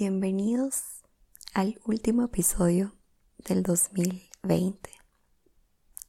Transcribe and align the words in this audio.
Bienvenidos 0.00 1.02
al 1.52 1.78
último 1.84 2.24
episodio 2.24 2.96
del 3.36 3.62
2020. 3.62 4.90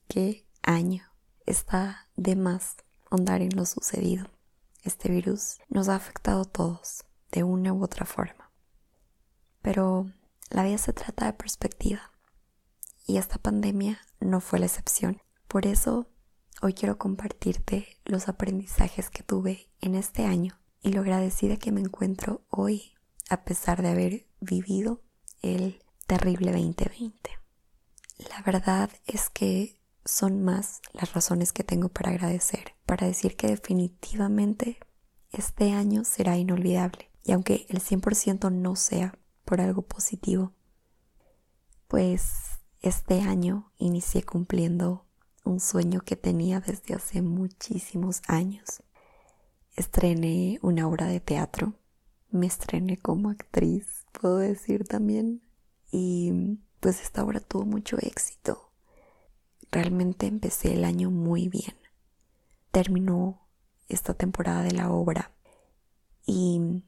Qué 0.07 0.47
año. 0.63 1.03
Está 1.45 2.07
de 2.15 2.37
más 2.37 2.77
ahondar 3.09 3.41
en 3.41 3.53
lo 3.53 3.65
sucedido. 3.65 4.27
Este 4.81 5.09
virus 5.09 5.57
nos 5.67 5.89
ha 5.89 5.95
afectado 5.95 6.43
a 6.43 6.45
todos 6.45 7.03
de 7.33 7.43
una 7.43 7.73
u 7.73 7.83
otra 7.83 8.05
forma. 8.05 8.53
Pero 9.61 10.09
la 10.49 10.63
vida 10.63 10.77
se 10.77 10.93
trata 10.93 11.25
de 11.25 11.33
perspectiva. 11.33 12.13
Y 13.05 13.17
esta 13.17 13.39
pandemia 13.39 13.99
no 14.21 14.39
fue 14.39 14.59
la 14.59 14.67
excepción. 14.67 15.21
Por 15.49 15.67
eso 15.67 16.07
hoy 16.61 16.73
quiero 16.73 16.97
compartirte 16.97 17.99
los 18.05 18.29
aprendizajes 18.29 19.09
que 19.09 19.23
tuve 19.23 19.69
en 19.81 19.95
este 19.95 20.23
año 20.23 20.57
y 20.81 20.93
lo 20.93 21.01
agradecida 21.01 21.57
que 21.57 21.73
me 21.73 21.81
encuentro 21.81 22.45
hoy 22.47 22.93
a 23.31 23.45
pesar 23.45 23.81
de 23.81 23.87
haber 23.87 24.27
vivido 24.41 25.01
el 25.41 25.81
terrible 26.05 26.51
2020. 26.51 27.31
La 28.29 28.41
verdad 28.41 28.89
es 29.07 29.29
que 29.29 29.79
son 30.03 30.43
más 30.43 30.81
las 30.91 31.13
razones 31.13 31.53
que 31.53 31.63
tengo 31.63 31.87
para 31.87 32.11
agradecer, 32.11 32.73
para 32.85 33.07
decir 33.07 33.37
que 33.37 33.47
definitivamente 33.47 34.79
este 35.31 35.71
año 35.71 36.03
será 36.03 36.37
inolvidable. 36.37 37.09
Y 37.23 37.31
aunque 37.31 37.65
el 37.69 37.79
100% 37.79 38.51
no 38.51 38.75
sea 38.75 39.17
por 39.45 39.61
algo 39.61 39.83
positivo, 39.83 40.51
pues 41.87 42.59
este 42.81 43.21
año 43.21 43.71
inicié 43.77 44.23
cumpliendo 44.23 45.05
un 45.45 45.61
sueño 45.61 46.01
que 46.01 46.17
tenía 46.17 46.59
desde 46.59 46.95
hace 46.95 47.21
muchísimos 47.21 48.23
años. 48.27 48.83
Estrené 49.77 50.59
una 50.61 50.85
obra 50.85 51.05
de 51.05 51.21
teatro 51.21 51.75
me 52.31 52.47
estrené 52.47 52.97
como 52.97 53.29
actriz, 53.29 54.05
puedo 54.11 54.37
decir 54.37 54.87
también. 54.87 55.41
Y 55.91 56.57
pues 56.79 57.01
esta 57.01 57.23
obra 57.23 57.39
tuvo 57.39 57.65
mucho 57.65 57.97
éxito. 57.99 58.71
Realmente 59.71 60.27
empecé 60.27 60.73
el 60.73 60.83
año 60.83 61.11
muy 61.11 61.47
bien. 61.47 61.75
Terminó 62.71 63.47
esta 63.87 64.13
temporada 64.13 64.63
de 64.63 64.71
la 64.71 64.91
obra 64.91 65.31
y 66.25 66.83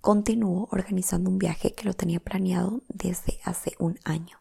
continuó 0.00 0.68
organizando 0.70 1.30
un 1.30 1.38
viaje 1.38 1.72
que 1.72 1.84
lo 1.84 1.94
tenía 1.94 2.20
planeado 2.20 2.82
desde 2.88 3.40
hace 3.44 3.72
un 3.78 3.98
año. 4.04 4.38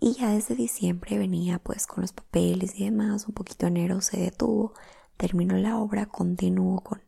Y 0.00 0.14
ya 0.14 0.30
desde 0.30 0.54
diciembre 0.54 1.18
venía 1.18 1.58
pues 1.58 1.86
con 1.86 2.02
los 2.02 2.12
papeles 2.12 2.78
y 2.78 2.84
demás, 2.84 3.26
un 3.26 3.34
poquito 3.34 3.66
enero 3.66 4.00
se 4.00 4.18
detuvo, 4.18 4.74
terminó 5.16 5.56
la 5.56 5.76
obra, 5.78 6.06
continuó 6.06 6.80
con, 6.82 7.02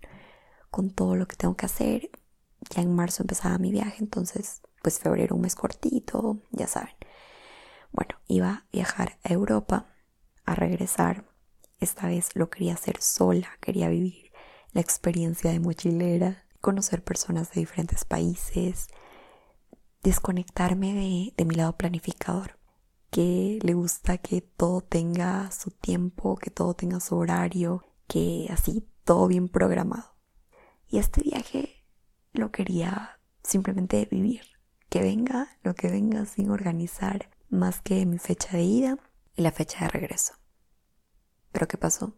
con 0.70 0.91
todo 0.91 1.14
lo 1.14 1.28
que 1.28 1.36
tengo 1.36 1.56
que 1.56 1.66
hacer 1.66 2.10
ya 2.70 2.82
en 2.82 2.94
marzo 2.94 3.22
empezaba 3.22 3.58
mi 3.58 3.72
viaje, 3.72 3.96
entonces 3.98 4.62
pues 4.82 4.98
febrero 4.98 5.36
un 5.36 5.42
mes 5.42 5.54
cortito, 5.54 6.38
ya 6.50 6.66
saben. 6.66 6.94
Bueno, 7.92 8.14
iba 8.26 8.50
a 8.50 8.66
viajar 8.72 9.18
a 9.24 9.32
Europa, 9.32 9.86
a 10.44 10.54
regresar. 10.54 11.28
Esta 11.80 12.06
vez 12.06 12.30
lo 12.34 12.50
quería 12.50 12.74
hacer 12.74 13.00
sola, 13.00 13.48
quería 13.60 13.88
vivir 13.88 14.32
la 14.72 14.80
experiencia 14.80 15.50
de 15.50 15.60
mochilera, 15.60 16.44
conocer 16.60 17.02
personas 17.02 17.50
de 17.52 17.60
diferentes 17.60 18.04
países, 18.04 18.88
desconectarme 20.02 20.94
de, 20.94 21.34
de 21.36 21.44
mi 21.44 21.54
lado 21.54 21.76
planificador, 21.76 22.58
que 23.10 23.58
le 23.62 23.74
gusta 23.74 24.18
que 24.18 24.41
todo 24.41 24.80
tenga 24.82 25.50
su 25.50 25.70
tiempo, 25.70 26.36
que 26.36 26.50
todo 26.50 26.74
tenga 26.74 27.00
su 27.00 27.16
horario, 27.16 27.84
que 28.06 28.46
así 28.50 28.86
todo 29.04 29.26
bien 29.26 29.48
programado. 29.48 30.14
Y 30.87 30.98
este 30.98 31.22
viaje 31.22 31.79
lo 32.32 32.50
quería 32.50 33.18
simplemente 33.42 34.06
vivir. 34.10 34.42
Que 34.88 35.02
venga 35.02 35.56
lo 35.62 35.74
que 35.74 35.88
venga 35.88 36.26
sin 36.26 36.50
organizar 36.50 37.30
más 37.48 37.80
que 37.80 38.06
mi 38.06 38.18
fecha 38.18 38.56
de 38.56 38.62
ida 38.62 38.98
y 39.36 39.42
la 39.42 39.52
fecha 39.52 39.84
de 39.84 39.88
regreso. 39.88 40.34
Pero 41.52 41.69
¿qué 41.69 41.78
pasó? 41.78 42.16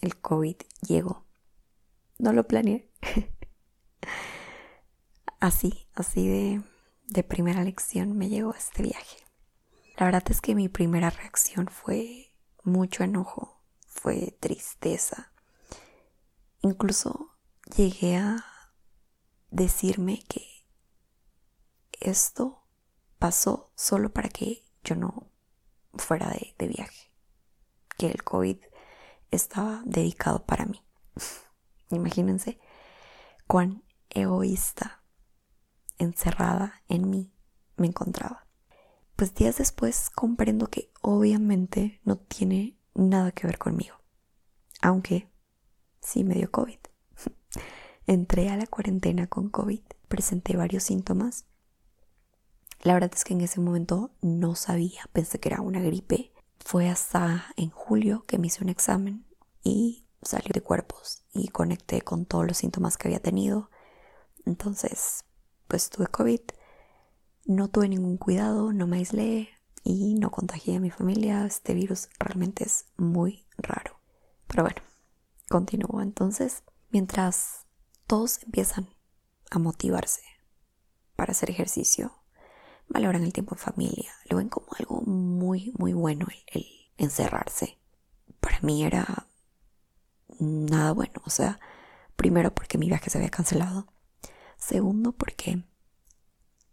El 0.00 0.16
COVID 0.20 0.56
llegó. 0.86 1.26
No 2.18 2.32
lo 2.32 2.46
planeé. 2.46 2.90
así, 5.40 5.88
así 5.94 6.28
de, 6.28 6.62
de 7.06 7.22
primera 7.22 7.62
lección 7.64 8.16
me 8.16 8.28
llegó 8.28 8.54
este 8.54 8.82
viaje. 8.82 9.18
La 9.96 10.06
verdad 10.06 10.24
es 10.30 10.40
que 10.40 10.54
mi 10.54 10.68
primera 10.68 11.10
reacción 11.10 11.68
fue 11.68 12.34
mucho 12.64 13.04
enojo, 13.04 13.62
fue 13.86 14.36
tristeza. 14.40 15.32
Incluso 16.62 17.36
llegué 17.76 18.16
a 18.16 18.44
decirme 19.50 20.22
que 20.28 20.46
esto 22.00 22.64
pasó 23.18 23.70
solo 23.76 24.12
para 24.12 24.28
que 24.28 24.64
yo 24.82 24.96
no 24.96 25.30
fuera 25.94 26.30
de, 26.58 26.68
viaje, 26.68 27.12
que 27.98 28.06
el 28.06 28.24
COVID 28.24 28.58
estaba 29.30 29.82
dedicado 29.84 30.44
para 30.46 30.66
mí. 30.66 30.82
Imagínense 31.90 32.58
cuán 33.46 33.84
egoísta, 34.08 35.02
encerrada 35.98 36.82
en 36.88 37.10
mí 37.10 37.32
me 37.76 37.88
encontraba. 37.88 38.46
Pues 39.16 39.34
días 39.34 39.58
después 39.58 40.08
comprendo 40.08 40.68
que 40.68 40.90
obviamente 41.02 42.00
no 42.04 42.16
tiene 42.16 42.78
nada 42.94 43.32
que 43.32 43.46
ver 43.46 43.58
conmigo, 43.58 43.96
aunque 44.80 45.30
sí 46.00 46.24
me 46.24 46.34
dio 46.34 46.50
COVID. 46.50 46.78
entré 48.10 48.48
a 48.48 48.56
la 48.56 48.66
cuarentena 48.66 49.28
con 49.28 49.48
COVID, 49.50 49.82
presenté 50.08 50.56
varios 50.56 50.82
síntomas. 50.82 51.44
La 52.82 52.94
verdad 52.94 53.12
es 53.14 53.22
que 53.22 53.34
en 53.34 53.40
ese 53.40 53.60
momento 53.60 54.10
no 54.20 54.56
sabía, 54.56 55.02
pensé 55.12 55.38
que 55.38 55.48
era 55.48 55.60
una 55.60 55.80
gripe. 55.80 56.32
Fue 56.58 56.88
hasta 56.88 57.46
en 57.56 57.70
julio 57.70 58.24
que 58.26 58.38
me 58.38 58.48
hice 58.48 58.64
un 58.64 58.68
examen 58.68 59.24
y 59.62 60.06
salió 60.22 60.50
de 60.52 60.60
cuerpos 60.60 61.22
y 61.32 61.48
conecté 61.48 62.02
con 62.02 62.26
todos 62.26 62.46
los 62.48 62.56
síntomas 62.56 62.98
que 62.98 63.06
había 63.06 63.20
tenido. 63.20 63.70
Entonces, 64.44 65.24
pues 65.68 65.88
tuve 65.88 66.08
COVID, 66.08 66.40
no 67.44 67.68
tuve 67.68 67.88
ningún 67.88 68.16
cuidado, 68.16 68.72
no 68.72 68.88
me 68.88 68.96
aislé 68.96 69.50
y 69.84 70.14
no 70.14 70.32
contagié 70.32 70.76
a 70.76 70.80
mi 70.80 70.90
familia. 70.90 71.46
Este 71.46 71.74
virus 71.74 72.08
realmente 72.18 72.64
es 72.64 72.86
muy 72.96 73.46
raro. 73.56 74.00
Pero 74.48 74.64
bueno, 74.64 74.82
continúo. 75.48 76.02
Entonces, 76.02 76.64
mientras 76.90 77.59
todos 78.10 78.42
empiezan 78.42 78.88
a 79.52 79.60
motivarse 79.60 80.22
para 81.14 81.30
hacer 81.30 81.48
ejercicio, 81.48 82.12
valoran 82.88 83.22
el 83.22 83.32
tiempo 83.32 83.54
en 83.54 83.60
familia, 83.60 84.12
lo 84.28 84.38
ven 84.38 84.48
como 84.48 84.66
algo 84.76 85.00
muy, 85.02 85.72
muy 85.78 85.92
bueno 85.92 86.26
el, 86.48 86.66
encerrarse. 86.96 87.78
Para 88.40 88.58
mí 88.62 88.82
era 88.82 89.28
nada 90.40 90.90
bueno, 90.90 91.22
o 91.24 91.30
sea, 91.30 91.60
primero 92.16 92.52
porque 92.52 92.78
mi 92.78 92.88
viaje 92.88 93.10
se 93.10 93.18
había 93.18 93.30
cancelado, 93.30 93.86
segundo 94.56 95.12
porque 95.12 95.62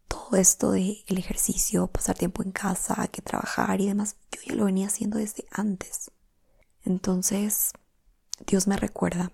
todo 0.08 0.38
esto 0.38 0.72
de 0.72 1.04
el 1.06 1.20
ejercicio, 1.20 1.86
pasar 1.86 2.18
tiempo 2.18 2.42
en 2.42 2.52
casa, 2.52 3.10
que 3.10 3.22
trabajar 3.22 3.80
y 3.80 3.86
demás, 3.86 4.18
yo 4.32 4.42
ya 4.44 4.56
lo 4.56 4.66
venía 4.66 4.88
haciendo 4.88 5.20
desde 5.20 5.46
antes. 5.52 6.10
Entonces, 6.82 7.74
Dios 8.48 8.66
me 8.66 8.76
recuerda 8.76 9.32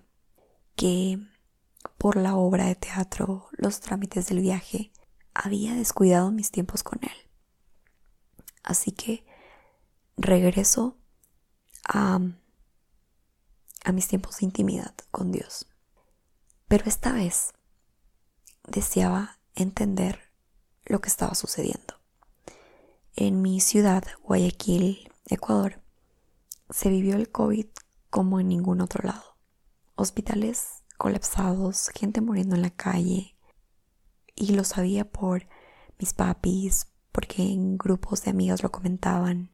que 0.76 1.18
por 2.04 2.16
la 2.16 2.36
obra 2.36 2.66
de 2.66 2.74
teatro, 2.74 3.48
los 3.52 3.80
trámites 3.80 4.26
del 4.26 4.40
viaje, 4.40 4.92
había 5.32 5.72
descuidado 5.72 6.30
mis 6.30 6.50
tiempos 6.50 6.82
con 6.82 6.98
él. 7.00 7.16
Así 8.62 8.92
que 8.92 9.24
regreso 10.18 10.98
a, 11.88 12.20
a 13.84 13.92
mis 13.92 14.06
tiempos 14.06 14.36
de 14.36 14.44
intimidad 14.44 14.94
con 15.10 15.32
Dios. 15.32 15.66
Pero 16.68 16.84
esta 16.84 17.10
vez 17.10 17.54
deseaba 18.68 19.38
entender 19.54 20.30
lo 20.84 21.00
que 21.00 21.08
estaba 21.08 21.34
sucediendo. 21.34 21.94
En 23.16 23.40
mi 23.40 23.60
ciudad, 23.60 24.04
Guayaquil, 24.22 25.10
Ecuador, 25.24 25.80
se 26.68 26.90
vivió 26.90 27.16
el 27.16 27.30
COVID 27.30 27.68
como 28.10 28.40
en 28.40 28.48
ningún 28.48 28.82
otro 28.82 29.08
lado. 29.08 29.38
Hospitales 29.94 30.83
colapsados, 31.04 31.90
gente 31.94 32.22
muriendo 32.22 32.56
en 32.56 32.62
la 32.62 32.70
calle. 32.70 33.36
Y 34.34 34.54
lo 34.54 34.64
sabía 34.64 35.04
por 35.04 35.46
mis 35.98 36.14
papis, 36.14 36.94
porque 37.12 37.42
en 37.42 37.76
grupos 37.76 38.22
de 38.22 38.30
amigas 38.30 38.62
lo 38.62 38.72
comentaban. 38.72 39.50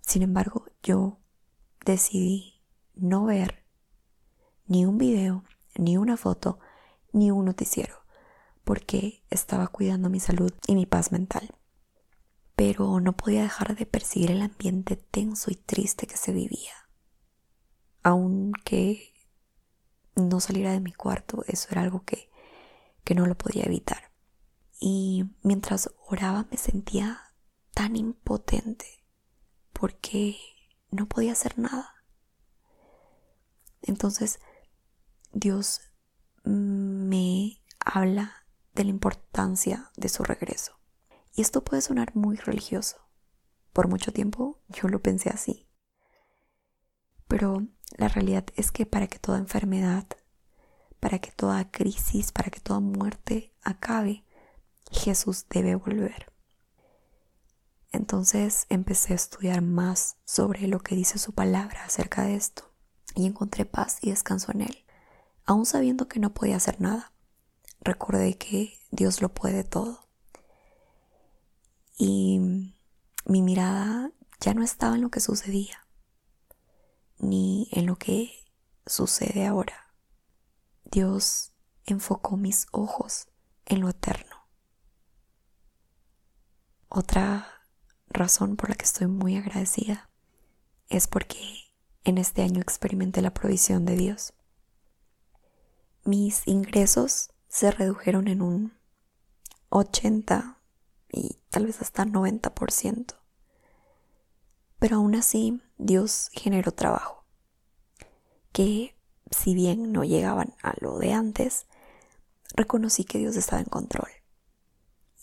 Sin 0.00 0.22
embargo, 0.22 0.66
yo 0.82 1.20
decidí 1.86 2.60
no 2.92 3.24
ver 3.24 3.64
ni 4.66 4.84
un 4.84 4.98
video, 4.98 5.44
ni 5.76 5.96
una 5.96 6.16
foto, 6.16 6.58
ni 7.12 7.30
un 7.30 7.44
noticiero, 7.44 8.04
porque 8.64 9.22
estaba 9.30 9.68
cuidando 9.68 10.10
mi 10.10 10.18
salud 10.18 10.52
y 10.66 10.74
mi 10.74 10.86
paz 10.86 11.12
mental. 11.12 11.54
Pero 12.56 12.98
no 12.98 13.16
podía 13.16 13.42
dejar 13.42 13.76
de 13.76 13.86
percibir 13.86 14.32
el 14.32 14.42
ambiente 14.42 14.96
tenso 14.96 15.52
y 15.52 15.54
triste 15.54 16.08
que 16.08 16.16
se 16.16 16.32
vivía. 16.32 16.74
Aunque 18.02 19.13
no 20.16 20.40
saliera 20.40 20.72
de 20.72 20.80
mi 20.80 20.92
cuarto, 20.92 21.44
eso 21.46 21.68
era 21.70 21.82
algo 21.82 22.04
que, 22.04 22.30
que 23.04 23.14
no 23.14 23.26
lo 23.26 23.36
podía 23.36 23.64
evitar. 23.64 24.12
Y 24.80 25.24
mientras 25.42 25.90
oraba 26.08 26.46
me 26.50 26.56
sentía 26.56 27.20
tan 27.72 27.96
impotente 27.96 28.86
porque 29.72 30.36
no 30.90 31.08
podía 31.08 31.32
hacer 31.32 31.58
nada. 31.58 31.94
Entonces 33.82 34.40
Dios 35.32 35.80
me 36.44 37.62
habla 37.80 38.46
de 38.74 38.84
la 38.84 38.90
importancia 38.90 39.90
de 39.96 40.08
su 40.08 40.22
regreso. 40.22 40.78
Y 41.32 41.42
esto 41.42 41.64
puede 41.64 41.82
sonar 41.82 42.14
muy 42.14 42.36
religioso. 42.36 42.96
Por 43.72 43.88
mucho 43.88 44.12
tiempo 44.12 44.62
yo 44.68 44.88
lo 44.88 45.02
pensé 45.02 45.30
así. 45.30 45.68
Pero 47.26 47.66
la 47.94 48.08
realidad 48.08 48.44
es 48.56 48.72
que 48.72 48.86
para 48.86 49.06
que 49.06 49.18
toda 49.18 49.38
enfermedad, 49.38 50.06
para 51.00 51.18
que 51.18 51.30
toda 51.30 51.70
crisis, 51.70 52.32
para 52.32 52.50
que 52.50 52.60
toda 52.60 52.80
muerte 52.80 53.52
acabe, 53.62 54.24
Jesús 54.90 55.46
debe 55.48 55.74
volver. 55.74 56.32
Entonces 57.92 58.66
empecé 58.70 59.12
a 59.12 59.16
estudiar 59.16 59.62
más 59.62 60.16
sobre 60.24 60.66
lo 60.66 60.80
que 60.80 60.96
dice 60.96 61.18
su 61.18 61.32
palabra 61.32 61.84
acerca 61.84 62.24
de 62.24 62.34
esto 62.34 62.72
y 63.14 63.26
encontré 63.26 63.64
paz 63.64 63.98
y 64.00 64.10
descanso 64.10 64.50
en 64.52 64.62
él, 64.62 64.84
aún 65.44 65.64
sabiendo 65.64 66.08
que 66.08 66.18
no 66.18 66.34
podía 66.34 66.56
hacer 66.56 66.80
nada. 66.80 67.12
Recordé 67.80 68.36
que 68.36 68.78
Dios 68.90 69.22
lo 69.22 69.28
puede 69.32 69.62
todo. 69.62 70.08
Y 71.96 72.40
mi 73.26 73.42
mirada 73.42 74.10
ya 74.40 74.54
no 74.54 74.64
estaba 74.64 74.96
en 74.96 75.02
lo 75.02 75.10
que 75.10 75.20
sucedía, 75.20 75.83
ni 77.24 77.68
en 77.72 77.86
lo 77.86 77.96
que 77.96 78.30
sucede 78.86 79.46
ahora. 79.46 79.94
Dios 80.84 81.52
enfocó 81.86 82.36
mis 82.36 82.66
ojos 82.72 83.28
en 83.66 83.80
lo 83.80 83.88
eterno. 83.88 84.36
Otra 86.88 87.48
razón 88.08 88.56
por 88.56 88.68
la 88.68 88.76
que 88.76 88.84
estoy 88.84 89.08
muy 89.08 89.36
agradecida 89.36 90.10
es 90.88 91.08
porque 91.08 91.38
en 92.04 92.18
este 92.18 92.42
año 92.42 92.60
experimenté 92.60 93.22
la 93.22 93.34
provisión 93.34 93.84
de 93.84 93.96
Dios. 93.96 94.34
Mis 96.04 96.46
ingresos 96.46 97.30
se 97.48 97.70
redujeron 97.70 98.28
en 98.28 98.42
un 98.42 98.78
80 99.70 100.60
y 101.10 101.38
tal 101.50 101.66
vez 101.66 101.80
hasta 101.80 102.04
90%. 102.04 103.23
Pero 104.84 104.96
aún 104.96 105.14
así 105.14 105.62
Dios 105.78 106.28
generó 106.34 106.70
trabajo, 106.70 107.24
que 108.52 108.94
si 109.30 109.54
bien 109.54 109.92
no 109.92 110.04
llegaban 110.04 110.54
a 110.62 110.74
lo 110.78 110.98
de 110.98 111.14
antes, 111.14 111.66
reconocí 112.54 113.04
que 113.04 113.16
Dios 113.16 113.34
estaba 113.36 113.62
en 113.62 113.68
control 113.70 114.10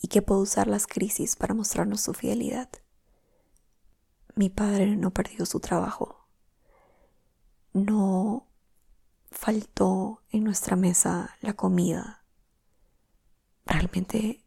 y 0.00 0.08
que 0.08 0.20
puedo 0.20 0.40
usar 0.40 0.66
las 0.66 0.88
crisis 0.88 1.36
para 1.36 1.54
mostrarnos 1.54 2.00
su 2.00 2.12
fidelidad. 2.12 2.70
Mi 4.34 4.50
padre 4.50 4.96
no 4.96 5.12
perdió 5.12 5.46
su 5.46 5.60
trabajo. 5.60 6.26
No 7.72 8.48
faltó 9.30 10.24
en 10.30 10.42
nuestra 10.42 10.74
mesa 10.74 11.36
la 11.40 11.52
comida. 11.52 12.24
Realmente 13.64 14.44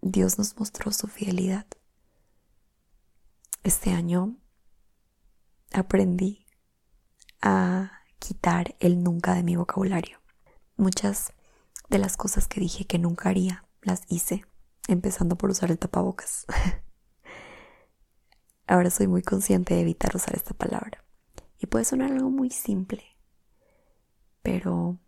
Dios 0.00 0.38
nos 0.38 0.56
mostró 0.56 0.92
su 0.92 1.08
fidelidad. 1.08 1.66
Este 3.66 3.90
año 3.90 4.36
aprendí 5.72 6.46
a 7.42 7.90
quitar 8.20 8.76
el 8.78 9.02
nunca 9.02 9.34
de 9.34 9.42
mi 9.42 9.56
vocabulario. 9.56 10.20
Muchas 10.76 11.32
de 11.90 11.98
las 11.98 12.16
cosas 12.16 12.46
que 12.46 12.60
dije 12.60 12.86
que 12.86 13.00
nunca 13.00 13.28
haría 13.28 13.64
las 13.82 14.02
hice, 14.06 14.44
empezando 14.86 15.36
por 15.36 15.50
usar 15.50 15.72
el 15.72 15.80
tapabocas. 15.80 16.46
Ahora 18.68 18.88
soy 18.90 19.08
muy 19.08 19.22
consciente 19.22 19.74
de 19.74 19.80
evitar 19.80 20.14
usar 20.14 20.36
esta 20.36 20.54
palabra. 20.54 21.04
Y 21.58 21.66
puede 21.66 21.84
sonar 21.84 22.12
algo 22.12 22.30
muy 22.30 22.50
simple, 22.50 23.18
pero 24.42 25.00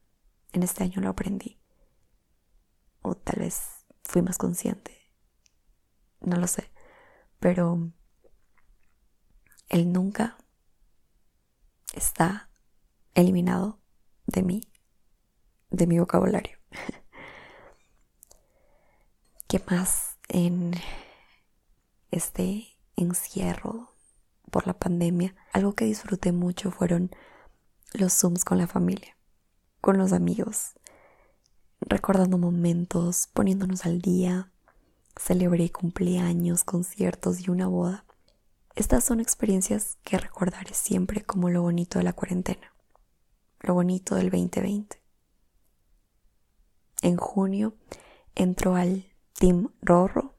en 0.52 0.64
este 0.64 0.82
año 0.82 1.00
lo 1.00 1.10
aprendí. 1.10 1.60
O 3.02 3.14
tal 3.14 3.38
vez 3.38 3.87
fui 4.02 4.20
más 4.20 4.37
consciente. 4.37 5.12
No 6.20 6.34
lo 6.34 6.49
sé. 6.49 6.72
Pero 7.38 7.93
el 9.69 9.93
nunca 9.93 10.37
está 11.94 12.50
eliminado 13.15 13.81
de 14.26 14.43
mí, 14.43 14.61
de 15.70 15.87
mi 15.87 15.99
vocabulario. 15.99 16.59
¿Qué 19.49 19.62
más 19.70 20.19
en 20.29 20.75
este 22.11 22.79
encierro 22.97 23.94
por 24.50 24.67
la 24.67 24.79
pandemia? 24.79 25.35
Algo 25.53 25.75
que 25.75 25.87
disfruté 25.87 26.32
mucho 26.32 26.70
fueron 26.70 27.11
los 27.93 28.12
Zooms 28.12 28.44
con 28.44 28.59
la 28.59 28.67
familia, 28.67 29.17
con 29.81 29.97
los 29.97 30.12
amigos, 30.12 30.75
recordando 31.81 32.38
momentos, 32.38 33.29
poniéndonos 33.32 33.87
al 33.87 34.00
día. 34.00 34.53
Celebré 35.17 35.70
cumpleaños, 35.73 36.62
conciertos 36.62 37.41
y 37.41 37.50
una 37.50 37.67
boda. 37.67 38.05
Estas 38.79 39.03
son 39.03 39.19
experiencias 39.19 39.99
que 40.05 40.19
recordaré 40.19 40.73
siempre 40.73 41.25
como 41.25 41.51
lo 41.51 41.63
bonito 41.63 41.99
de 41.99 42.05
la 42.05 42.13
cuarentena, 42.13 42.73
lo 43.59 43.75
bonito 43.75 44.15
del 44.15 44.31
2020. 44.31 45.03
En 47.03 47.17
junio 47.17 47.75
entró 48.37 48.77
al 48.77 49.13
Team 49.33 49.73
Rorro, 49.83 50.37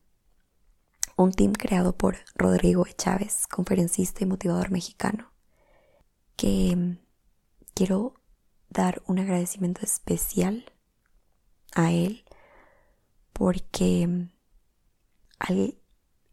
un 1.18 1.34
team 1.34 1.52
creado 1.52 1.98
por 1.98 2.16
Rodrigo 2.34 2.86
Chávez, 2.98 3.46
conferencista 3.46 4.24
y 4.24 4.28
motivador 4.28 4.72
mexicano, 4.72 5.34
que 6.38 6.74
mm, 6.78 6.98
quiero 7.74 8.14
dar 8.70 9.02
un 9.06 9.20
agradecimiento 9.20 9.82
especial 9.84 10.72
a 11.76 11.92
él 11.92 12.24
porque 13.34 14.08
mm, 14.08 14.32
al 15.40 15.76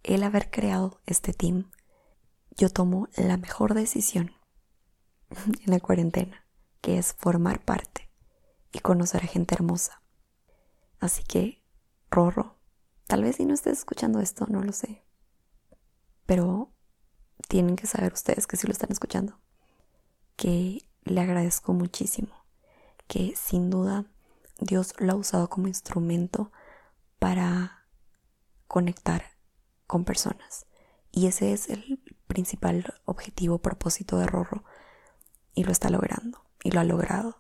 él 0.05 0.23
haber 0.23 0.53
creado 0.53 1.01
este 1.07 1.33
team, 1.33 1.73
yo 2.57 2.71
tomo 2.71 3.09
la 3.17 3.37
mejor 3.37 3.75
decisión 3.75 4.33
en 5.31 5.71
la 5.71 5.81
cuarentena, 5.81 6.47
que 6.81 6.99
es 6.99 7.13
formar 7.15 7.65
parte 7.65 8.11
y 8.73 8.81
conocer 8.81 9.25
a 9.25 9.29
gente 9.29 9.55
hermosa. 9.55 10.03
Así 11.01 11.23
que, 11.23 11.63
Rorro, 12.11 12.57
Tal 13.07 13.23
vez 13.23 13.37
si 13.37 13.45
no 13.45 13.55
estés 13.55 13.79
escuchando 13.79 14.21
esto, 14.21 14.47
no 14.49 14.63
lo 14.63 14.73
sé. 14.73 15.05
Pero 16.27 16.73
tienen 17.49 17.77
que 17.77 17.87
saber 17.87 18.13
ustedes 18.13 18.47
que 18.47 18.57
si 18.57 18.67
lo 18.67 18.73
están 18.73 18.91
escuchando, 18.91 19.39
que 20.35 20.89
le 21.05 21.21
agradezco 21.21 21.73
muchísimo, 21.73 22.35
que 23.07 23.35
sin 23.37 23.71
duda 23.71 24.07
Dios 24.59 24.95
lo 24.99 25.13
ha 25.13 25.17
usado 25.17 25.49
como 25.49 25.69
instrumento 25.69 26.51
para 27.21 27.87
conectar 28.67 29.25
con 29.87 30.05
personas. 30.05 30.67
Y 31.13 31.29
ese 31.29 31.53
es 31.53 31.71
el 31.71 32.03
principal 32.27 32.95
objetivo, 33.05 33.59
propósito 33.59 34.19
de 34.19 34.27
Rorro. 34.27 34.65
Y 35.55 35.65
lo 35.65 35.73
está 35.73 35.91
logrando. 35.91 36.45
Y 36.63 36.71
lo 36.71 36.81
ha 36.81 36.85
logrado 36.85 37.37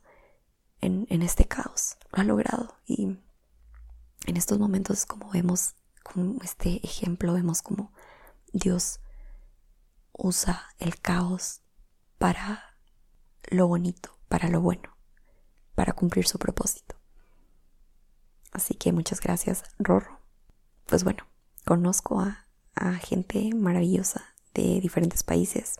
en, 0.80 1.06
en 1.10 1.22
este 1.22 1.46
caos. 1.46 1.96
Lo 2.12 2.20
ha 2.20 2.24
logrado. 2.24 2.76
Y 2.86 3.18
en 4.26 4.36
estos 4.36 4.58
momentos 4.58 5.06
como 5.06 5.30
vemos 5.30 5.74
con 6.02 6.38
este 6.42 6.84
ejemplo 6.84 7.32
vemos 7.32 7.62
como 7.62 7.92
Dios 8.52 9.00
usa 10.12 10.68
el 10.78 11.00
caos 11.00 11.62
para 12.18 12.76
lo 13.50 13.68
bonito, 13.68 14.18
para 14.28 14.48
lo 14.48 14.60
bueno, 14.60 14.96
para 15.74 15.92
cumplir 15.92 16.26
su 16.26 16.38
propósito. 16.38 16.96
Así 18.52 18.74
que 18.74 18.92
muchas 18.92 19.20
gracias, 19.20 19.64
Rorro. 19.78 20.20
Pues 20.86 21.04
bueno, 21.04 21.26
conozco 21.64 22.20
a, 22.20 22.46
a 22.74 22.92
gente 22.94 23.50
maravillosa 23.54 24.35
de 24.56 24.80
diferentes 24.80 25.22
países 25.22 25.76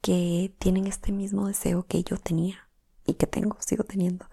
que 0.00 0.54
tienen 0.58 0.86
este 0.86 1.12
mismo 1.12 1.46
deseo 1.46 1.86
que 1.86 2.02
yo 2.04 2.18
tenía 2.18 2.68
y 3.06 3.14
que 3.14 3.26
tengo, 3.26 3.56
sigo 3.60 3.84
teniendo, 3.84 4.26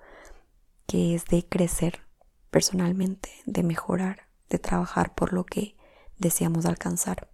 que 0.87 1.15
es 1.15 1.25
de 1.25 1.45
crecer 1.47 2.01
personalmente, 2.49 3.29
de 3.45 3.63
mejorar, 3.63 4.27
de 4.49 4.59
trabajar 4.59 5.13
por 5.13 5.33
lo 5.33 5.45
que 5.45 5.75
deseamos 6.17 6.65
alcanzar. 6.65 7.29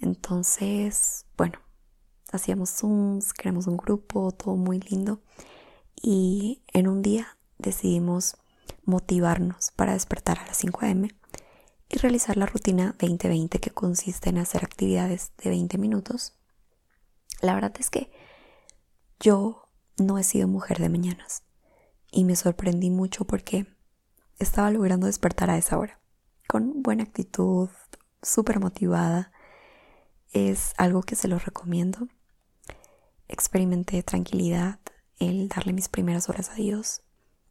Entonces, 0.00 1.26
bueno, 1.36 1.58
hacíamos 2.32 2.70
Zooms, 2.70 3.32
creamos 3.32 3.66
un 3.66 3.76
grupo, 3.76 4.32
todo 4.32 4.56
muy 4.56 4.80
lindo. 4.80 5.20
Y 6.02 6.62
en 6.72 6.88
un 6.88 7.02
día 7.02 7.36
decidimos 7.58 8.36
motivarnos 8.84 9.70
para 9.76 9.92
despertar 9.92 10.38
a 10.38 10.46
las 10.46 10.56
5 10.56 10.80
a.m. 10.82 11.19
y 11.90 11.98
realizar 11.98 12.36
la 12.36 12.46
rutina 12.46 12.94
2020 12.98 13.58
que 13.58 13.70
consiste 13.70 14.30
en 14.30 14.38
hacer 14.38 14.64
actividades 14.64 15.32
de 15.42 15.50
20 15.50 15.76
minutos. 15.76 16.34
La 17.42 17.54
verdad 17.54 17.74
es 17.78 17.90
que 17.90 18.10
yo 19.18 19.68
no 19.98 20.16
he 20.16 20.24
sido 20.24 20.46
mujer 20.46 20.78
de 20.78 20.88
mañanas 20.88 21.42
y 22.12 22.24
me 22.24 22.36
sorprendí 22.36 22.90
mucho 22.90 23.24
porque 23.24 23.66
estaba 24.38 24.70
logrando 24.70 25.06
despertar 25.06 25.50
a 25.50 25.58
esa 25.58 25.78
hora, 25.78 26.00
con 26.48 26.82
buena 26.82 27.02
actitud, 27.02 27.68
súper 28.22 28.60
motivada. 28.60 29.32
Es 30.32 30.74
algo 30.78 31.02
que 31.02 31.16
se 31.16 31.28
lo 31.28 31.38
recomiendo. 31.38 32.06
Experimenté 33.26 34.02
tranquilidad, 34.04 34.78
el 35.18 35.48
darle 35.48 35.72
mis 35.72 35.88
primeras 35.88 36.28
horas 36.28 36.50
a 36.50 36.54
Dios, 36.54 37.02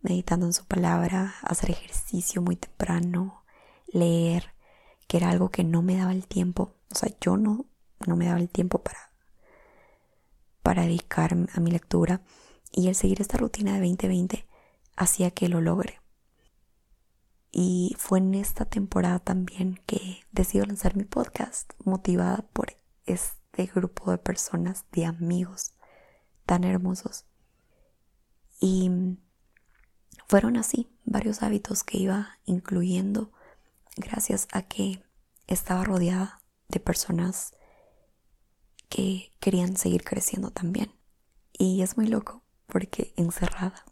meditando 0.01 0.45
en 0.45 0.53
su 0.53 0.65
palabra, 0.65 1.35
hacer 1.41 1.71
ejercicio 1.71 2.41
muy 2.41 2.55
temprano, 2.55 3.38
leer, 3.91 4.53
que 5.07 5.17
era 5.17 5.29
algo 5.29 5.49
que 5.49 5.63
no 5.63 5.81
me 5.81 5.97
daba 5.97 6.11
el 6.11 6.27
tiempo. 6.27 6.75
O 6.91 6.95
sea, 6.95 7.09
yo 7.21 7.37
no, 7.37 7.65
no 8.05 8.15
me 8.15 8.25
daba 8.25 8.39
el 8.39 8.49
tiempo 8.49 8.83
para, 8.83 9.11
para 10.61 10.83
a 10.83 11.59
mi 11.59 11.71
lectura. 11.71 12.21
Y 12.71 12.87
el 12.87 12.95
seguir 12.95 13.21
esta 13.21 13.37
rutina 13.37 13.73
de 13.73 13.79
2020 13.79 14.45
hacía 14.95 15.31
que 15.31 15.49
lo 15.49 15.61
logre. 15.61 15.99
Y 17.51 17.95
fue 17.97 18.19
en 18.19 18.35
esta 18.35 18.65
temporada 18.65 19.19
también 19.19 19.81
que 19.87 20.21
decidí 20.31 20.63
lanzar 20.65 20.95
mi 20.95 21.03
podcast, 21.03 21.73
motivada 21.83 22.45
por 22.53 22.75
este 23.05 23.65
grupo 23.65 24.11
de 24.11 24.19
personas, 24.19 24.85
de 24.91 25.05
amigos 25.05 25.73
tan 26.45 26.63
hermosos. 26.63 27.25
Y 28.59 29.17
fueron 30.27 30.57
así 30.57 30.89
varios 31.05 31.41
hábitos 31.41 31.83
que 31.83 31.97
iba 31.97 32.37
incluyendo 32.45 33.31
gracias 33.97 34.47
a 34.51 34.63
que 34.63 35.03
estaba 35.47 35.83
rodeada 35.83 36.41
de 36.67 36.79
personas 36.79 37.51
que 38.89 39.33
querían 39.39 39.77
seguir 39.77 40.03
creciendo 40.03 40.51
también. 40.51 40.93
Y 41.53 41.81
es 41.81 41.97
muy 41.97 42.07
loco 42.07 42.43
porque 42.67 43.13
encerrada, 43.17 43.85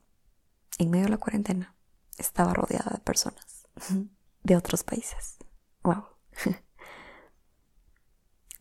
en 0.78 0.90
medio 0.90 1.06
de 1.06 1.12
la 1.12 1.18
cuarentena, 1.18 1.76
estaba 2.18 2.54
rodeada 2.54 2.92
de 2.92 3.00
personas 3.00 3.68
de 4.44 4.56
otros 4.56 4.84
países. 4.84 5.38
Wow. 5.84 6.06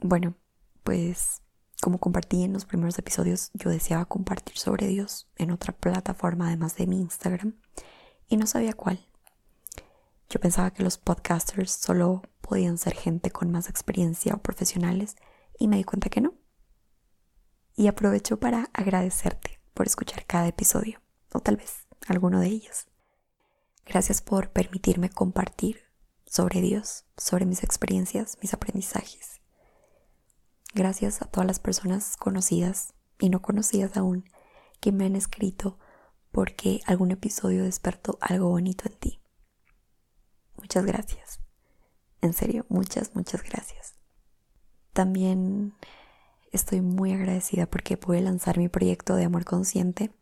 bueno, 0.01 0.37
pues 0.83 1.43
como 1.81 1.99
compartí 1.99 2.43
en 2.43 2.53
los 2.53 2.65
primeros 2.65 2.99
episodios, 2.99 3.51
yo 3.55 3.71
deseaba 3.71 4.07
compartir 4.07 4.57
sobre 4.59 4.87
Dios 4.87 5.29
en 5.37 5.51
otra 5.51 5.73
plataforma 5.77 6.49
además 6.49 6.77
de 6.77 6.87
mi 6.87 7.01
Instagram 7.01 7.61
y 8.29 8.37
no 8.37 8.47
sabía 8.47 8.73
cuál. 8.73 9.07
Yo 10.29 10.41
pensaba 10.41 10.73
que 10.73 10.83
los 10.83 10.99
podcasters 10.99 11.71
solo 11.71 12.23
podían 12.41 12.79
ser 12.79 12.95
gente 12.95 13.31
con 13.31 13.51
más 13.51 13.69
experiencia 13.69 14.35
o 14.35 14.43
profesionales 14.43 15.17
y 15.59 15.69
me 15.69 15.77
di 15.77 15.85
cuenta 15.85 16.09
que 16.09 16.21
no. 16.21 16.35
Y 17.77 17.87
aprovecho 17.87 18.39
para 18.39 18.71
agradecerte 18.73 19.61
por 19.75 19.87
escuchar 19.87 20.27
cada 20.27 20.49
episodio, 20.49 21.01
o 21.33 21.41
tal 21.41 21.57
vez 21.57 21.87
alguno 22.09 22.41
de 22.41 22.49
ellos. 22.49 22.87
Gracias 23.85 24.21
por 24.21 24.51
permitirme 24.51 25.11
compartir 25.11 25.83
sobre 26.25 26.61
Dios, 26.61 27.05
sobre 27.17 27.47
mis 27.47 27.63
experiencias, 27.63 28.39
mis 28.43 28.53
aprendizajes. 28.53 29.41
Gracias 30.75 31.23
a 31.23 31.27
todas 31.27 31.47
las 31.47 31.61
personas 31.61 32.17
conocidas 32.17 32.95
y 33.19 33.31
no 33.31 33.41
conocidas 33.41 33.97
aún 33.97 34.25
que 34.81 34.93
me 34.93 35.07
han 35.07 35.17
escrito 35.17 35.79
porque 36.33 36.81
algún 36.87 37.13
episodio 37.13 37.65
despertó 37.65 38.19
algo 38.21 38.49
bonito 38.49 38.89
en 38.89 38.97
ti. 38.99 39.21
Muchas 40.59 40.85
gracias. 40.85 41.41
En 42.21 42.33
serio, 42.33 42.67
muchas, 42.69 43.15
muchas 43.15 43.43
gracias. 43.43 43.95
También 44.93 45.75
estoy 46.53 46.81
muy 46.81 47.13
agradecida 47.13 47.67
porque 47.67 47.97
pude 47.97 48.21
lanzar 48.21 48.59
mi 48.59 48.69
proyecto 48.69 49.15
de 49.15 49.25
amor 49.25 49.45
consciente 49.45 50.13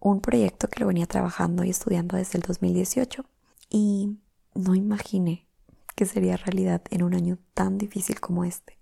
un 0.00 0.20
proyecto 0.20 0.68
que 0.68 0.80
lo 0.80 0.86
venía 0.86 1.06
trabajando 1.06 1.64
y 1.64 1.70
estudiando 1.70 2.16
desde 2.16 2.38
el 2.38 2.42
2018 2.42 3.24
y 3.68 4.18
no 4.54 4.74
imaginé 4.74 5.46
que 5.94 6.06
sería 6.06 6.36
realidad 6.36 6.82
en 6.90 7.02
un 7.02 7.14
año 7.14 7.38
tan 7.54 7.78
difícil 7.78 8.20
como 8.20 8.44
este. 8.44 8.78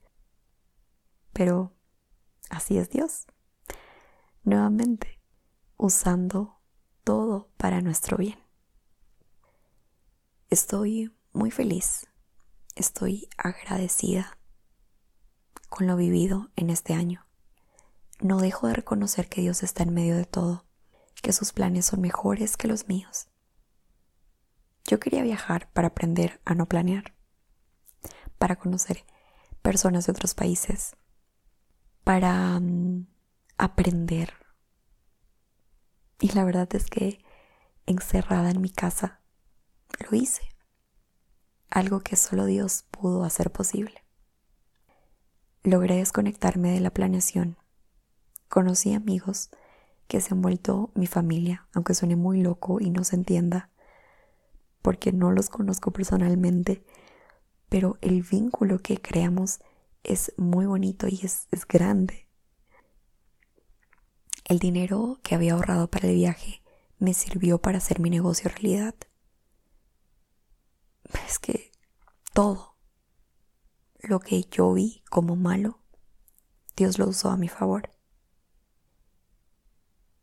Pero 1.32 1.72
así 2.50 2.76
es 2.76 2.90
Dios. 2.90 3.26
Nuevamente, 4.44 5.20
usando 5.76 6.60
todo 7.04 7.48
para 7.56 7.80
nuestro 7.80 8.18
bien. 8.18 8.45
Estoy 10.50 11.12
muy 11.32 11.50
feliz, 11.50 12.06
estoy 12.74 13.28
agradecida 13.36 14.38
con 15.68 15.86
lo 15.86 15.96
vivido 15.96 16.50
en 16.56 16.70
este 16.70 16.94
año. 16.94 17.26
No 18.20 18.38
dejo 18.38 18.68
de 18.68 18.74
reconocer 18.74 19.28
que 19.28 19.40
Dios 19.40 19.62
está 19.62 19.82
en 19.82 19.92
medio 19.92 20.16
de 20.16 20.24
todo 20.24 20.66
que 21.26 21.32
sus 21.32 21.52
planes 21.52 21.86
son 21.86 22.00
mejores 22.00 22.56
que 22.56 22.68
los 22.68 22.86
míos. 22.86 23.28
Yo 24.84 25.00
quería 25.00 25.22
viajar 25.22 25.68
para 25.72 25.88
aprender 25.88 26.40
a 26.44 26.54
no 26.54 26.66
planear, 26.66 27.14
para 28.38 28.54
conocer 28.56 29.04
personas 29.62 30.06
de 30.06 30.12
otros 30.12 30.34
países, 30.34 30.94
para 32.04 32.60
mm, 32.60 33.08
aprender. 33.58 34.34
Y 36.20 36.30
la 36.32 36.44
verdad 36.44 36.68
es 36.76 36.86
que 36.86 37.24
encerrada 37.86 38.50
en 38.50 38.60
mi 38.60 38.70
casa, 38.70 39.20
lo 39.98 40.16
hice. 40.16 40.42
Algo 41.70 42.00
que 42.00 42.16
solo 42.16 42.46
Dios 42.46 42.84
pudo 42.90 43.24
hacer 43.24 43.50
posible. 43.50 44.04
Logré 45.62 45.96
desconectarme 45.96 46.70
de 46.70 46.80
la 46.80 46.90
planeación. 46.90 47.56
Conocí 48.48 48.94
amigos 48.94 49.50
que 50.08 50.20
se 50.20 50.34
han 50.34 50.42
vuelto 50.42 50.90
mi 50.94 51.06
familia, 51.06 51.66
aunque 51.72 51.94
suene 51.94 52.16
muy 52.16 52.40
loco 52.40 52.80
y 52.80 52.90
no 52.90 53.04
se 53.04 53.16
entienda, 53.16 53.70
porque 54.82 55.12
no 55.12 55.32
los 55.32 55.48
conozco 55.48 55.90
personalmente, 55.90 56.84
pero 57.68 57.98
el 58.00 58.22
vínculo 58.22 58.78
que 58.78 59.00
creamos 59.00 59.58
es 60.04 60.32
muy 60.36 60.66
bonito 60.66 61.08
y 61.08 61.20
es, 61.24 61.48
grande. 61.68 62.28
El 64.44 64.60
dinero 64.60 65.18
que 65.24 65.34
había 65.34 65.54
ahorrado 65.54 65.90
para 65.90 66.08
el 66.08 66.14
viaje 66.14 66.62
me 66.98 67.12
sirvió 67.12 67.58
para 67.58 67.78
hacer 67.78 67.98
mi 67.98 68.10
negocio 68.10 68.48
realidad. 68.48 68.94
Es 71.26 71.38
que 71.38 71.72
todo 72.32 72.76
lo 74.00 74.20
que 74.20 74.42
yo 74.44 74.72
vi 74.72 75.02
como 75.10 75.36
malo, 75.36 75.80
Dios 76.76 76.98
lo 76.98 77.08
usó 77.08 77.30
a 77.30 77.36
mi 77.36 77.48
favor. 77.48 77.90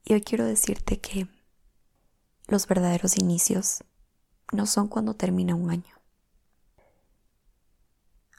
Y 0.04 0.14
hoy 0.14 0.22
quiero 0.22 0.46
decirte 0.46 1.00
que 1.00 1.28
los 2.48 2.68
verdaderos 2.68 3.18
inicios 3.18 3.84
no 4.52 4.66
son 4.66 4.88
cuando 4.88 5.16
termina 5.16 5.56
un 5.56 5.72
año. 5.72 5.96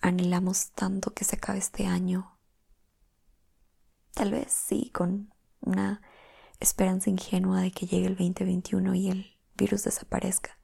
Anhelamos 0.02 0.70
tanto 0.72 1.14
que 1.14 1.24
se 1.24 1.36
acabe 1.36 1.58
este 1.58 1.86
año. 1.86 2.38
Tal 4.12 4.30
vez 4.30 4.52
sí, 4.52 4.90
con 4.90 5.32
una 5.60 6.02
esperanza 6.60 7.10
ingenua 7.10 7.62
de 7.62 7.72
que 7.72 7.86
llegue 7.86 8.06
el 8.06 8.16
2021 8.16 8.94
y 8.94 9.08
el 9.08 9.38
virus 9.56 9.84
desaparezca. 9.84 10.58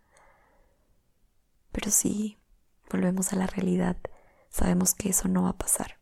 Pero 1.73 1.91
si 1.91 2.39
volvemos 2.91 3.33
a 3.33 3.37
la 3.37 3.47
realidad, 3.47 3.97
sabemos 4.49 4.95
que 4.95 5.11
eso 5.11 5.29
no 5.29 5.43
va 5.43 5.51
a 5.51 5.59
pasar. 5.59 6.01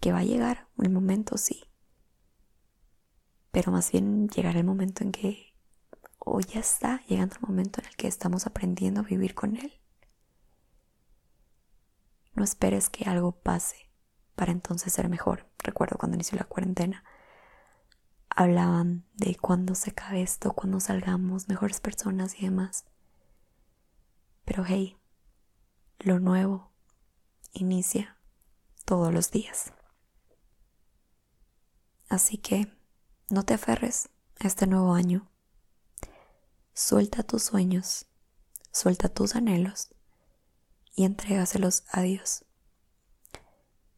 Que 0.00 0.12
va 0.12 0.18
a 0.18 0.24
llegar 0.24 0.68
el 0.78 0.90
momento, 0.90 1.38
sí, 1.38 1.64
pero 3.54 3.70
más 3.70 3.92
bien 3.92 4.28
llegará 4.30 4.58
el 4.58 4.66
momento 4.66 5.04
en 5.04 5.12
que, 5.12 5.54
o 6.18 6.40
ya 6.40 6.58
está 6.58 7.04
llegando 7.06 7.36
el 7.36 7.42
momento 7.42 7.80
en 7.80 7.86
el 7.86 7.94
que 7.94 8.08
estamos 8.08 8.48
aprendiendo 8.48 9.00
a 9.00 9.04
vivir 9.04 9.36
con 9.36 9.56
Él. 9.56 9.80
No 12.34 12.42
esperes 12.42 12.90
que 12.90 13.08
algo 13.08 13.30
pase 13.30 13.92
para 14.34 14.50
entonces 14.50 14.92
ser 14.92 15.08
mejor. 15.08 15.48
Recuerdo 15.58 15.98
cuando 15.98 16.16
inició 16.16 16.36
la 16.36 16.46
cuarentena, 16.46 17.04
hablaban 18.28 19.06
de 19.14 19.36
cuando 19.36 19.76
se 19.76 19.90
acabe 19.90 20.22
esto, 20.22 20.52
cuando 20.52 20.80
salgamos 20.80 21.48
mejores 21.48 21.78
personas 21.78 22.34
y 22.40 22.46
demás. 22.46 22.86
Pero 24.44 24.64
hey, 24.66 24.98
lo 25.98 26.18
nuevo 26.20 26.72
inicia 27.52 28.18
todos 28.84 29.12
los 29.12 29.30
días. 29.30 29.72
Así 32.08 32.38
que 32.38 32.72
no 33.30 33.44
te 33.44 33.54
aferres 33.54 34.10
a 34.38 34.46
este 34.46 34.66
nuevo 34.66 34.94
año. 34.94 35.30
Suelta 36.74 37.22
tus 37.22 37.44
sueños, 37.44 38.06
suelta 38.72 39.08
tus 39.08 39.36
anhelos 39.36 39.88
y 40.94 41.04
entrégaselos 41.04 41.84
a 41.90 42.02
Dios. 42.02 42.44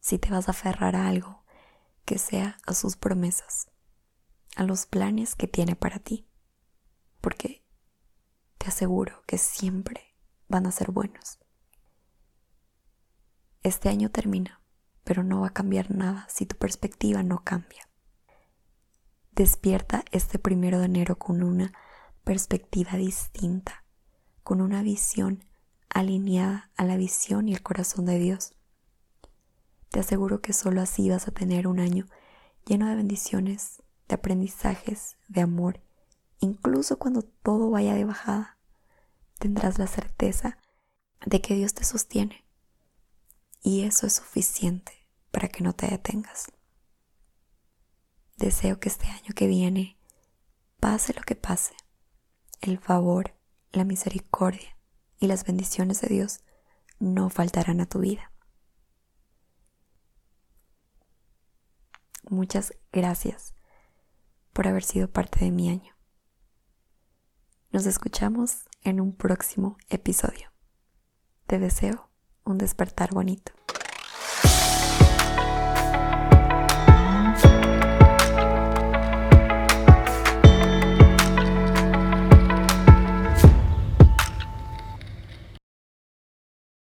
Si 0.01 0.19
te 0.19 0.31
vas 0.31 0.49
a 0.49 0.53
aferrar 0.53 0.95
a 0.95 1.09
algo, 1.09 1.45
que 2.05 2.19
sea 2.19 2.59
a 2.65 2.75
sus 2.75 2.97
promesas, 2.97 3.69
a 4.55 4.63
los 4.63 4.87
planes 4.87 5.35
que 5.35 5.49
tiene 5.49 5.75
para 5.75 5.99
ti, 5.99 6.29
porque 7.21 7.67
te 8.59 8.69
aseguro 8.69 9.25
que 9.27 9.39
siempre 9.39 10.06
van 10.49 10.67
a 10.67 10.73
ser 10.73 10.91
buenos. 10.91 11.39
Este 13.63 13.89
año 13.89 14.11
termina, 14.11 14.61
pero 15.05 15.25
no 15.25 15.41
va 15.41 15.49
a 15.49 15.53
cambiar 15.53 15.91
nada 15.91 16.27
si 16.29 16.47
tu 16.47 16.57
perspectiva 16.57 17.23
no 17.23 17.43
cambia. 17.43 17.89
Despierta 19.33 20.05
este 20.13 20.39
primero 20.39 20.79
de 20.79 20.87
enero 20.87 21.19
con 21.19 21.43
una 21.43 21.73
perspectiva 22.25 22.93
distinta, 22.93 23.85
con 24.43 24.61
una 24.61 24.83
visión 24.83 25.45
alineada 25.89 26.71
a 26.77 26.85
la 26.85 26.97
visión 26.97 27.49
y 27.49 27.55
el 27.55 27.63
corazón 27.63 28.07
de 28.07 28.19
Dios. 28.19 28.55
Te 29.91 30.01
aseguro 30.01 30.41
que 30.41 30.53
solo 30.53 30.81
así 30.81 31.09
vas 31.09 31.29
a 31.29 31.33
tener 31.33 31.67
un 31.67 31.81
año 31.81 32.07
lleno 32.67 32.87
de 32.89 32.97
bendiciones, 32.97 33.83
de 34.09 34.15
aprendizajes, 34.17 35.17
de 35.29 35.41
amor. 35.41 35.81
Incluso 36.41 36.99
cuando 36.99 37.23
todo 37.23 37.71
vaya 37.71 37.95
de 37.95 38.05
bajada, 38.05 38.56
tendrás 39.39 39.79
la 39.79 39.87
certeza 39.87 40.59
de 41.25 41.41
que 41.41 41.55
Dios 41.55 41.75
te 41.75 41.85
sostiene. 41.85 42.45
Y 43.63 43.83
eso 43.83 44.07
es 44.07 44.15
suficiente 44.15 45.09
para 45.31 45.49
que 45.49 45.63
no 45.63 45.75
te 45.75 45.89
detengas. 45.89 46.47
Deseo 48.37 48.79
que 48.79 48.89
este 48.89 49.07
año 49.07 49.35
que 49.35 49.47
viene, 49.47 49.99
pase 50.79 51.15
lo 51.15 51.23
que 51.23 51.35
pase, 51.35 51.75
el 52.61 52.79
favor, 52.79 53.35
la 53.73 53.85
misericordia 53.85 54.77
y 55.19 55.27
las 55.27 55.45
bendiciones 55.45 56.01
de 56.01 56.09
Dios 56.09 56.41
no 56.99 57.31
faltarán 57.31 57.81
a 57.81 57.87
tu 57.87 58.01
vida. 58.01 58.33
Muchas 62.29 62.75
gracias 62.93 63.55
por 64.53 64.67
haber 64.67 64.83
sido 64.83 65.11
parte 65.11 65.45
de 65.45 65.51
mi 65.51 65.69
año. 65.69 65.95
Nos 67.71 67.87
escuchamos 67.87 68.65
en 68.87 69.01
un 69.01 69.13
próximo 69.13 69.77
episodio. 69.89 70.53
Te 71.47 71.59
deseo 71.59 72.09
un 72.45 72.59
despertar 72.59 73.13
bonito. 73.13 73.53